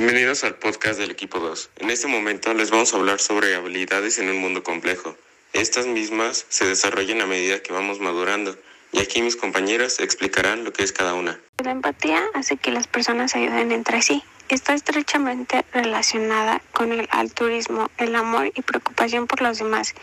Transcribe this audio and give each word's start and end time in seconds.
Bienvenidos 0.00 0.44
al 0.44 0.54
podcast 0.54 0.98
del 0.98 1.10
equipo 1.10 1.40
2. 1.40 1.72
En 1.76 1.90
este 1.90 2.06
momento 2.06 2.54
les 2.54 2.70
vamos 2.70 2.94
a 2.94 2.96
hablar 2.96 3.20
sobre 3.20 3.54
habilidades 3.54 4.18
en 4.18 4.30
un 4.30 4.38
mundo 4.38 4.62
complejo. 4.62 5.14
Estas 5.52 5.84
mismas 5.84 6.46
se 6.48 6.64
desarrollan 6.64 7.20
a 7.20 7.26
medida 7.26 7.62
que 7.62 7.74
vamos 7.74 8.00
madurando 8.00 8.56
y 8.92 9.00
aquí 9.00 9.20
mis 9.20 9.36
compañeras 9.36 10.00
explicarán 10.00 10.64
lo 10.64 10.72
que 10.72 10.84
es 10.84 10.92
cada 10.92 11.12
una. 11.12 11.38
La 11.62 11.72
empatía 11.72 12.22
hace 12.32 12.56
que 12.56 12.70
las 12.70 12.86
personas 12.86 13.36
ayuden 13.36 13.72
entre 13.72 14.00
sí. 14.00 14.24
Está 14.48 14.72
estrechamente 14.72 15.66
relacionada 15.74 16.62
con 16.72 16.92
el 16.92 17.06
altruismo, 17.10 17.90
el 17.98 18.16
amor 18.16 18.50
y 18.54 18.62
preocupación 18.62 19.26
por 19.26 19.42
los 19.42 19.58
demás 19.58 19.94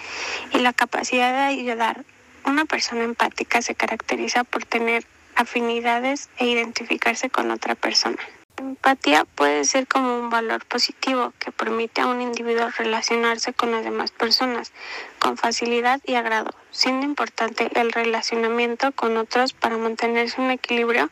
y 0.53 0.59
la 0.59 0.73
capacidad 0.73 1.31
de 1.31 1.59
ayudar. 1.59 2.05
Una 2.45 2.65
persona 2.65 3.03
empática 3.03 3.63
se 3.63 3.73
caracteriza 3.73 4.43
por 4.43 4.63
tener 4.63 5.05
afinidades 5.33 6.29
e 6.37 6.45
identificarse 6.45 7.31
con 7.31 7.49
otra 7.49 7.73
persona. 7.73 8.19
Empatía 8.59 9.25
puede 9.35 9.65
ser 9.65 9.87
como 9.87 10.17
un 10.17 10.31
valor 10.31 10.65
positivo 10.65 11.31
que 11.37 11.51
permite 11.51 12.01
a 12.01 12.07
un 12.07 12.21
individuo 12.21 12.69
relacionarse 12.75 13.53
con 13.53 13.71
las 13.71 13.83
demás 13.83 14.11
personas 14.11 14.73
con 15.19 15.37
facilidad 15.37 16.01
y 16.05 16.15
agrado, 16.15 16.49
siendo 16.71 17.05
importante 17.05 17.69
el 17.79 17.91
relacionamiento 17.91 18.91
con 18.93 19.15
otros 19.17 19.53
para 19.53 19.77
mantenerse 19.77 20.41
un 20.41 20.49
equilibrio 20.49 21.11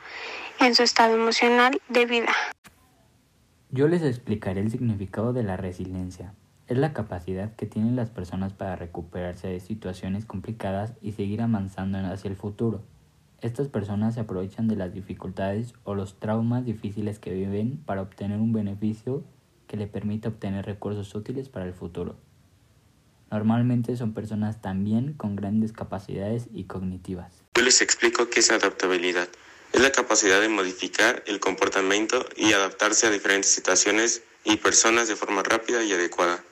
en 0.60 0.74
su 0.74 0.82
estado 0.82 1.14
emocional 1.14 1.80
de 1.88 2.06
vida. 2.08 2.34
Yo 3.70 3.88
les 3.88 4.02
explicaré 4.02 4.62
el 4.62 4.72
significado 4.72 5.32
de 5.32 5.44
la 5.44 5.56
resiliencia. 5.56 6.34
Es 6.68 6.78
la 6.78 6.94
capacidad 6.94 7.56
que 7.56 7.68
tienen 7.68 7.96
las 7.96 8.10
personas 8.10 8.54
para 8.54 8.76
recuperarse 8.76 9.48
de 9.48 9.60
situaciones 9.60 10.26
complicadas 10.26 10.94
y 11.00 11.12
seguir 11.12 11.42
avanzando 11.42 12.00
hacia 12.00 12.30
el 12.30 12.38
futuro. 12.38 12.82
Estas 13.42 13.68
personas 13.68 14.16
se 14.16 14.22
aprovechan 14.22 14.68
de 14.68 14.76
las 14.76 14.94
dificultades 14.94 15.74
o 15.84 15.94
los 15.94 16.20
traumas 16.20 16.66
difíciles 16.66 17.20
que 17.20 17.34
viven 17.34 17.78
para 17.86 18.02
obtener 18.02 18.40
un 18.40 18.54
beneficio 18.54 19.24
que 19.68 19.78
le 19.78 19.88
permita 19.88 20.30
obtener 20.30 20.66
recursos 20.66 21.14
útiles 21.16 21.50
para 21.50 21.66
el 21.66 21.74
futuro. 21.74 22.16
Normalmente 23.32 23.98
son 23.98 24.14
personas 24.14 24.62
también 24.62 25.14
con 25.14 25.36
grandes 25.36 25.74
capacidades 25.74 26.48
y 26.54 26.66
cognitivas. 26.66 27.44
Yo 27.56 27.64
les 27.64 27.82
explico 27.82 28.30
qué 28.30 28.40
es 28.40 28.52
adaptabilidad. 28.52 29.28
Es 29.74 29.82
la 29.82 29.92
capacidad 29.92 30.40
de 30.40 30.48
modificar 30.48 31.24
el 31.28 31.40
comportamiento 31.40 32.26
y 32.38 32.54
adaptarse 32.54 33.08
a 33.08 33.12
diferentes 33.12 33.52
situaciones 33.52 34.24
y 34.46 34.58
personas 34.58 35.08
de 35.08 35.16
forma 35.16 35.44
rápida 35.44 35.84
y 35.84 35.92
adecuada. 35.92 36.44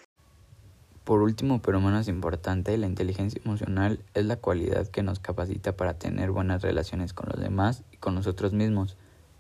Por 1.04 1.22
último, 1.22 1.62
pero 1.62 1.82
menos 1.82 2.08
importante, 2.08 2.78
la 2.78 2.88
inteligencia 2.88 3.42
emocional 3.44 4.00
es 4.14 4.26
la 4.26 4.38
cualidad 4.38 4.88
que 4.88 5.04
nos 5.04 5.20
capacita 5.20 5.76
para 5.76 5.98
tener 6.00 6.32
buenas 6.32 6.62
relaciones 6.62 7.14
con 7.14 7.30
los 7.30 7.42
demás 7.42 7.84
y 7.92 7.98
con 7.98 8.16
nosotros 8.16 8.54
mismos. 8.54 8.98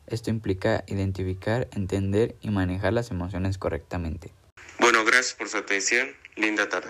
Esto 0.08 0.30
implica 0.30 0.84
identificar, 0.88 1.70
entender 1.72 2.36
y 2.42 2.50
manejar 2.50 2.92
las 2.92 3.12
emociones 3.12 3.58
correctamente. 3.58 4.34
Bueno, 4.80 5.06
gracias 5.06 5.36
por 5.36 5.48
su 5.48 5.58
atención. 5.58 6.10
Linda 6.36 6.68
tarde. 6.68 6.90